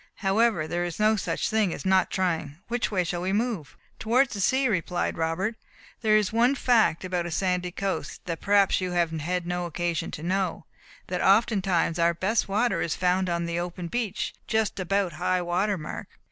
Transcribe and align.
However, 0.25 0.67
there 0.67 0.83
is 0.83 0.99
no 0.99 1.15
such 1.15 1.47
thing 1.47 1.71
as 1.71 1.85
not 1.85 2.09
trying. 2.09 2.57
Which 2.69 2.89
way 2.89 3.03
shall 3.03 3.21
we 3.21 3.33
move?" 3.33 3.77
"Towards 3.99 4.33
the 4.33 4.41
sea," 4.41 4.67
replied 4.67 5.15
Robert. 5.15 5.53
"There 6.01 6.17
is 6.17 6.33
one 6.33 6.55
fact 6.55 7.05
about 7.05 7.27
a 7.27 7.29
sandy 7.29 7.69
coast, 7.69 8.25
that 8.25 8.41
perhaps 8.41 8.81
you 8.81 8.93
have 8.93 9.11
had 9.11 9.45
no 9.45 9.65
occasion 9.67 10.09
to 10.09 10.23
know 10.23 10.65
that 11.05 11.21
oftentimes 11.21 11.99
our 11.99 12.15
best 12.15 12.47
water 12.47 12.81
is 12.81 12.95
found 12.95 13.29
on 13.29 13.45
the 13.45 13.59
open 13.59 13.89
beach, 13.89 14.33
just 14.47 14.79
about 14.79 15.13
high 15.21 15.43
water 15.43 15.77
mark. 15.77 16.07